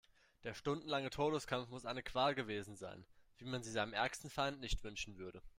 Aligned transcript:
Der 0.45 0.55
stundenlange 0.55 1.11
Todeskampf 1.11 1.69
muss 1.69 1.85
eine 1.85 2.01
Qual 2.01 2.33
gewesen 2.33 2.75
sein, 2.75 3.05
wie 3.37 3.45
man 3.45 3.61
sie 3.61 3.69
seinem 3.71 3.93
ärgsten 3.93 4.31
Feind 4.31 4.59
nicht 4.59 4.83
wünschen 4.83 5.17
würde. 5.17 5.43